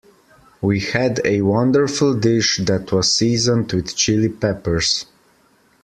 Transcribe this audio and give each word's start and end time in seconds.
We 0.63 0.79
had 0.79 1.21
a 1.23 1.41
wonderful 1.41 2.15
dish 2.15 2.57
that 2.63 2.91
was 2.91 3.13
seasoned 3.13 3.71
with 3.71 3.95
Chili 3.95 4.29
Peppers. 4.29 5.05